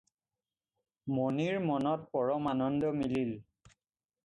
[1.17, 3.37] মণিৰ মনত পৰম আনন্দ মিলিল।